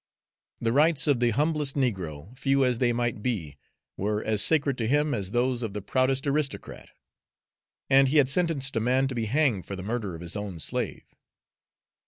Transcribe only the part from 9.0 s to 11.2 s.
to be hanged for the murder of his own slave.